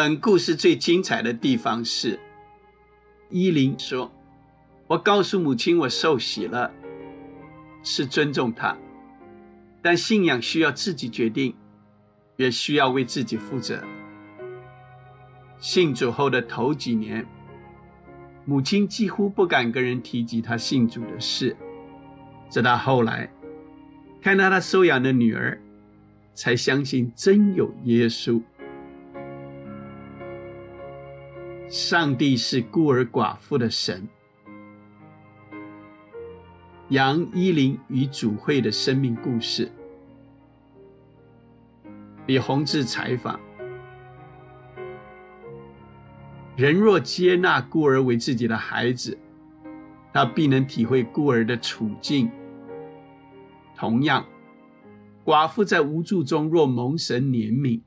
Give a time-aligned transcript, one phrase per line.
[0.00, 2.20] 本故事最精彩的地方是，
[3.30, 4.12] 伊琳说
[4.86, 6.70] ：“我告诉母亲，我受洗了，
[7.82, 8.76] 是尊重她，
[9.82, 11.52] 但信仰需要自己决定，
[12.36, 13.82] 也需要为自己负责。”
[15.58, 17.26] 信主后的头几年，
[18.44, 21.56] 母亲几乎不敢跟人提及她信主的事，
[22.48, 23.28] 直到后来
[24.22, 25.60] 看到她收养的女儿，
[26.34, 28.40] 才相信真有耶稣。
[31.68, 34.08] 上帝是孤儿寡妇的神。
[36.88, 39.70] 杨依林与主会的生命故事，
[42.26, 43.38] 李洪志采访：
[46.56, 49.18] 人若接纳孤儿为自己的孩子，
[50.10, 52.30] 他必能体会孤儿的处境。
[53.76, 54.24] 同样，
[55.22, 57.82] 寡妇在无助中若蒙神怜悯。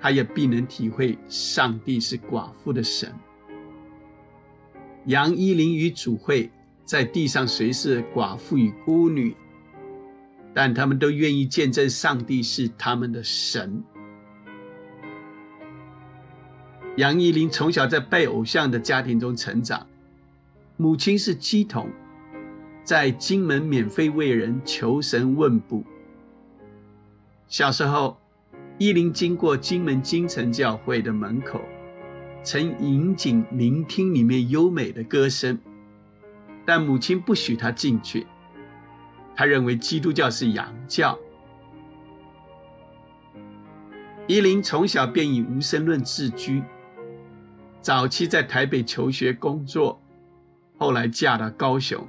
[0.00, 3.14] 他也必能体会上帝是寡妇的神。
[5.04, 6.50] 杨依林与主会
[6.84, 9.36] 在地上虽是寡妇与孤女，
[10.54, 13.82] 但他们都愿意见证上帝是他们的神。
[16.96, 19.86] 杨依林从小在拜偶像的家庭中成长，
[20.76, 21.88] 母亲是鸡童，
[22.84, 25.84] 在金门免费为人求神问卜。
[27.48, 28.19] 小时候。
[28.80, 31.60] 依林经过金门金城教会的门口，
[32.42, 35.58] 曾引颈聆听里面优美的歌声，
[36.64, 38.26] 但母亲不许他进去。
[39.36, 41.18] 他认为基督教是洋教。
[44.26, 46.62] 依林从小便以无神论自居，
[47.82, 50.00] 早期在台北求学工作，
[50.78, 52.08] 后来嫁到高雄。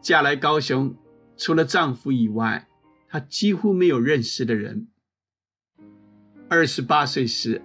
[0.00, 0.94] 嫁来高雄，
[1.36, 2.68] 除了丈夫以外，
[3.08, 4.86] 她几乎没有认识的人。
[6.50, 7.60] 二十八岁时，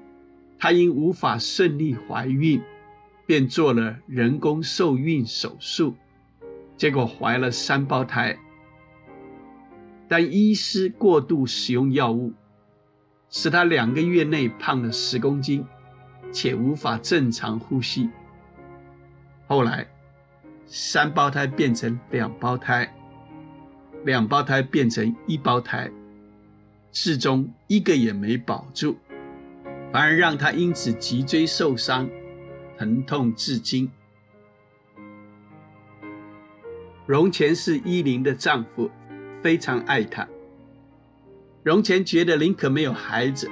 [0.59, 2.61] 她因无法顺利怀孕，
[3.25, 5.95] 便做了人工受孕手术，
[6.75, 8.37] 结果怀了三胞胎。
[10.09, 12.33] 但医师过度使用药物，
[13.29, 15.65] 使她两个月内胖了十公斤，
[16.33, 18.09] 且无法正常呼吸。
[19.47, 19.87] 后来，
[20.65, 22.93] 三胞胎变成两胞胎，
[24.03, 25.89] 两胞胎变成一胞胎。
[26.93, 28.95] 至终一个也没保住，
[29.91, 32.07] 反而让他因此脊椎受伤，
[32.77, 33.91] 疼痛至今。
[37.07, 38.91] 荣前是依林的丈夫，
[39.41, 40.25] 非常爱她。
[41.63, 43.49] 荣前觉得林可没有孩子，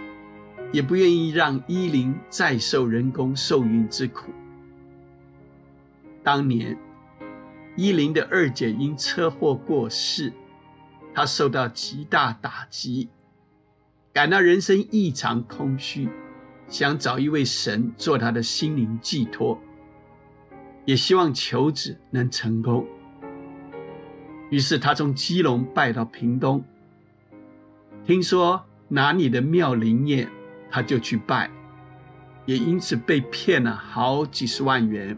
[0.71, 4.31] 也不愿意让依林再受人工受孕之苦。
[6.23, 6.77] 当年
[7.75, 10.31] 依林的二姐因车祸过世，
[11.13, 13.09] 她受到极大打击。
[14.13, 16.09] 感到人生异常空虚，
[16.67, 19.57] 想找一位神做他的心灵寄托，
[20.83, 22.85] 也希望求子能成功。
[24.49, 26.61] 于是他从基隆拜到屏东，
[28.05, 30.29] 听说哪里的庙灵验，
[30.69, 31.49] 他就去拜，
[32.45, 35.17] 也因此被骗了好几十万元。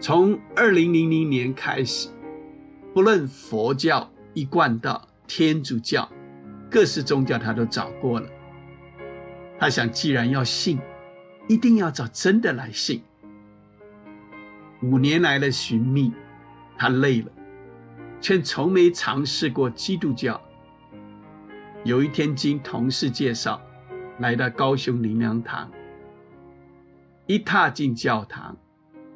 [0.00, 2.08] 从二零零零年开始，
[2.94, 5.06] 不论佛教一贯道。
[5.34, 6.06] 天主教、
[6.70, 8.28] 各式宗教，他都找过了。
[9.58, 10.78] 他想，既然要信，
[11.48, 13.02] 一定要找真的来信。
[14.82, 16.12] 五年来的寻觅，
[16.76, 17.32] 他累了，
[18.20, 20.38] 却从没尝试过基督教。
[21.82, 23.58] 有一天，经同事介绍，
[24.18, 25.72] 来到高雄灵粮堂。
[27.26, 28.54] 一踏进教堂，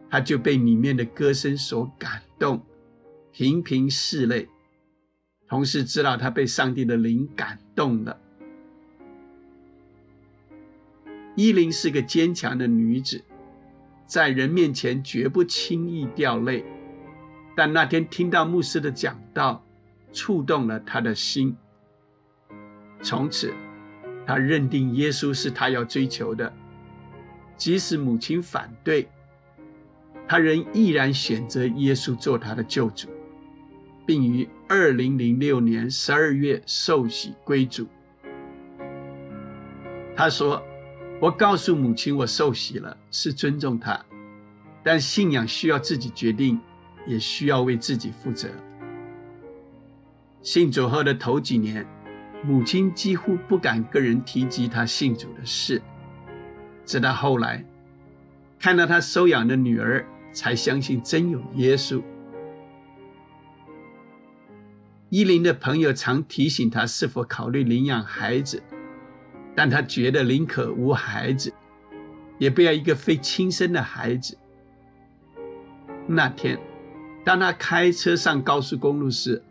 [0.09, 2.65] 他就被里面的歌声所感动，
[3.33, 4.49] 频频拭泪。
[5.49, 8.19] 同时知道他被上帝的灵感动了。
[11.37, 13.23] 伊琳是个坚强的女子，
[14.07, 16.65] 在人面前绝不轻易掉泪。
[17.55, 19.65] 但那天听到牧师的讲道，
[20.13, 21.57] 触动了他的心。
[23.03, 23.53] 从此，
[24.27, 26.53] 他认定耶稣是他要追求的，
[27.57, 29.09] 即使母亲反对，
[30.27, 33.09] 他仍毅然选择耶稣做他的救主。
[34.07, 37.87] 并于二零零六年十二月受洗归主。
[40.15, 40.63] 他说
[41.21, 44.01] ：“我告诉母亲，我受洗了，是尊重她，
[44.83, 46.59] 但信仰需要自己决定，
[47.07, 48.49] 也需要为自己负责。”
[50.41, 51.85] 信主后的头几年，
[52.45, 55.83] 母亲几乎不敢跟人提及她信主的事，
[56.85, 57.65] 直到后来
[58.59, 62.01] 看到她收养的女儿，才相信真有耶稣。
[65.09, 68.63] 依林的朋友常提醒他是否考虑领养孩子，
[69.55, 71.53] 但他觉得宁可无孩子，
[72.39, 74.37] 也不要一个非亲生的孩子。
[76.09, 76.59] 那天，
[77.25, 79.43] 当他开车上高速公路时，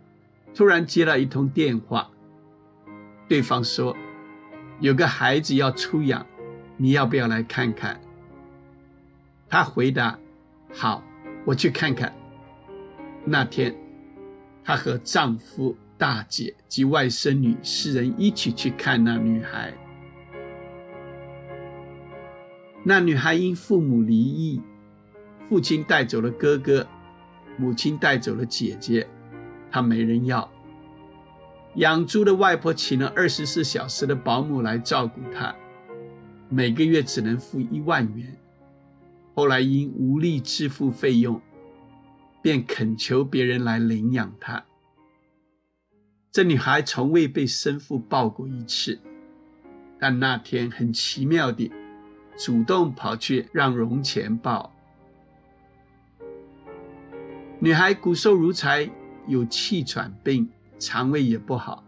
[0.53, 2.09] 突然接到一通电话，
[3.27, 3.95] 对方说
[4.79, 6.25] ：“有个孩子要出养，
[6.77, 7.99] 你要不要来看看？”
[9.49, 10.17] 他回答
[10.73, 11.03] ：“好，
[11.45, 12.13] 我去看看。”
[13.25, 13.75] 那天，
[14.65, 19.71] 她和丈夫、大姐及外甥女四人一起去看那女孩。
[22.83, 24.59] 那女孩因父母离异，
[25.47, 26.88] 父亲带走了哥哥，
[27.57, 29.07] 母亲带走了姐姐，
[29.69, 30.51] 她没人要。
[31.75, 35.53] 养猪的外婆请了二十四小时的保姆来照顾她，
[36.50, 38.35] 每个月只能付一万元。
[39.35, 41.39] 后来因无力支付费用。
[42.45, 44.63] 便恳求别人来领养她。
[46.31, 49.00] 这女孩从未被生父抱过一次，
[50.00, 51.71] 但那天很奇妙地
[52.38, 54.71] 主动跑去让荣钱抱。
[57.57, 58.88] 女孩骨瘦如柴，
[59.25, 61.83] 有气喘病，肠胃也不好。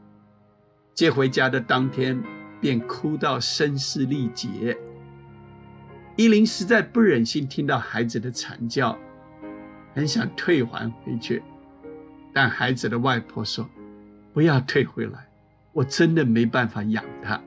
[0.95, 2.19] 接回家的当天
[2.60, 4.75] 便哭到声嘶力竭。
[6.15, 8.98] 伊琳实在不忍心听到孩子的惨叫。
[9.97, 11.41] 很想退还回去，
[12.31, 13.67] 但孩子的外婆说
[14.31, 15.27] ：“不要退回来，
[15.73, 17.41] 我真的没办法养他。”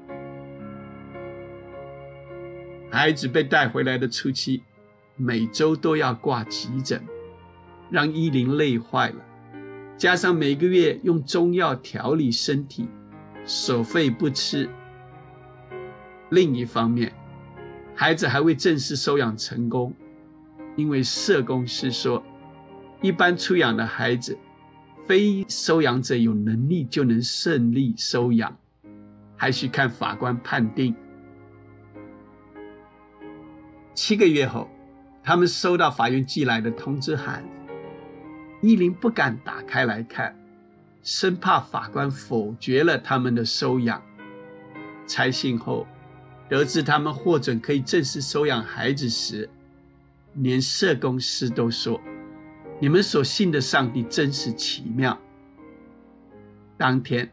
[2.91, 4.65] 孩子被带回来的初期，
[5.15, 7.01] 每周都要挂急诊，
[7.89, 9.25] 让依琳累坏了。
[9.97, 12.89] 加上每个月用中药调理身体，
[13.45, 14.69] 所费不吃。
[16.31, 17.13] 另一方面，
[17.95, 19.95] 孩子还未正式收养成功，
[20.75, 22.21] 因为社工师说。
[23.03, 24.37] 一般出养的孩子，
[25.07, 28.55] 非收养者有能力就能顺利收养，
[29.37, 30.95] 还需看法官判定。
[33.95, 34.69] 七个月后，
[35.23, 37.43] 他们收到法院寄来的通知函，
[38.61, 40.39] 依林不敢打开来看，
[41.03, 44.03] 生怕法官否决了他们的收养。
[45.07, 45.87] 拆信后，
[46.49, 49.49] 得知他们获准可以正式收养孩子时，
[50.35, 52.01] 连社工师都说。
[52.83, 55.17] 你们所信的上帝真是奇妙。
[56.79, 57.31] 当天，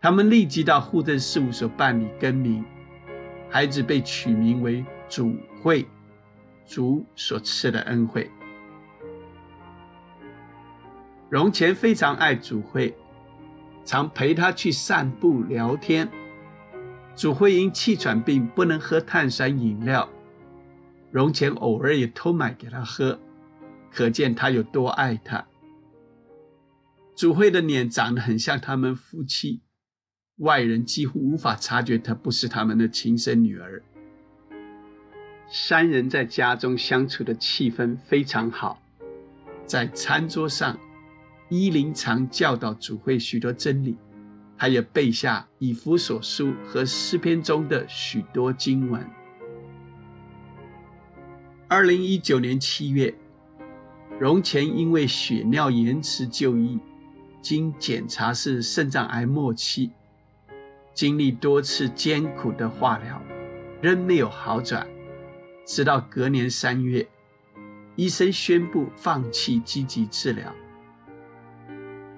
[0.00, 2.64] 他们立即到户政事务所办理更名，
[3.48, 5.86] 孩子被取名为主会，
[6.66, 8.28] 主所赐的恩惠。
[11.30, 12.96] 荣前非常爱主会，
[13.84, 16.10] 常陪他去散步聊天。
[17.14, 20.08] 主会因气喘病不能喝碳酸饮料，
[21.12, 23.20] 荣前偶尔也偷买给他喝。
[23.94, 25.46] 可见他有多爱她。
[27.14, 29.62] 主慧的脸长得很像他们夫妻，
[30.38, 33.80] 外人几乎无法察觉她不是他们的亲生女儿。
[35.48, 38.82] 三人在家中相处的气氛非常好，
[39.64, 40.76] 在餐桌上，
[41.48, 43.96] 依琳常教导主会许多真理，
[44.58, 49.08] 他也背下以弗所书和诗篇中的许多经文。
[51.68, 53.14] 二零一九年七月。
[54.20, 56.78] 容前因为血尿延迟就医，
[57.42, 59.90] 经检查是肾脏癌末期，
[60.94, 63.20] 经历多次艰苦的化疗，
[63.82, 64.86] 仍没有好转。
[65.66, 67.06] 直到隔年三月，
[67.96, 70.54] 医生宣布放弃积极治疗。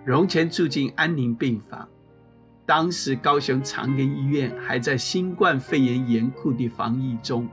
[0.05, 1.89] 荣前住进安宁病房，
[2.67, 7.49] 当时高雄长庚医院还在新冠肺炎严酷的防疫中。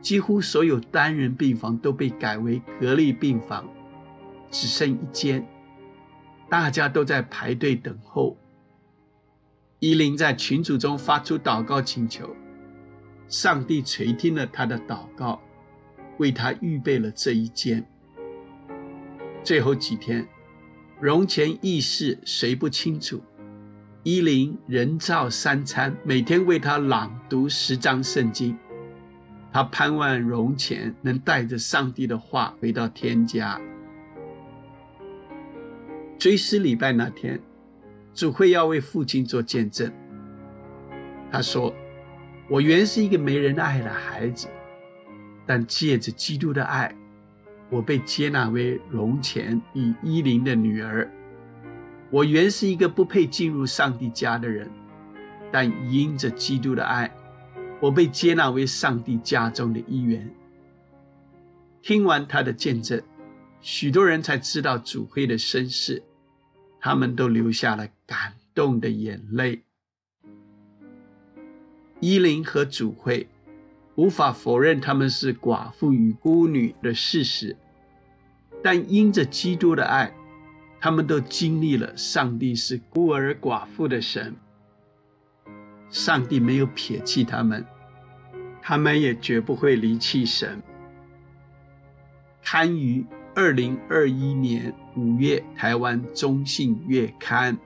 [0.00, 3.68] 几乎所有单人病房都被改为隔离病房，
[4.50, 5.46] 只剩一间，
[6.48, 8.36] 大家都在排队等候。
[9.78, 12.34] 依琳在群组中发出祷告请求，
[13.28, 15.40] 上帝垂听了他的祷告，
[16.18, 17.86] 为他预备了这一间。
[19.42, 20.26] 最后几天，
[21.00, 23.22] 容前意识谁不清楚，
[24.02, 28.56] 依琳人造三餐，每天为他朗读十章圣经。
[29.52, 33.60] 他盼望荣前能带着上帝的话回到天家。
[36.18, 37.40] 追思礼拜那天，
[38.14, 39.92] 主会要为父亲做见证。
[41.32, 41.74] 他说
[42.48, 44.46] ：“我原是一个没人爱的孩子，
[45.46, 46.94] 但借着基督的爱，
[47.70, 51.10] 我被接纳为荣前与依琳的女儿。
[52.10, 54.70] 我原是一个不配进入上帝家的人，
[55.50, 57.10] 但因着基督的爱。”
[57.80, 60.30] 我被接纳为上帝家中的一员。
[61.82, 63.02] 听完他的见证，
[63.62, 66.02] 许多人才知道主会的身世，
[66.78, 69.62] 他们都流下了感动的眼泪。
[72.00, 73.28] 依林和主会
[73.94, 77.56] 无法否认他们是寡妇与孤女的事实，
[78.62, 80.14] 但因着基督的爱，
[80.80, 84.36] 他们都经历了上帝是孤儿寡妇的神。
[85.90, 87.66] 上帝没有撇弃他们，
[88.62, 90.62] 他们也绝不会离弃神。
[92.42, 93.04] 刊于
[93.34, 97.58] 二零二一年五月台湾中信月刊。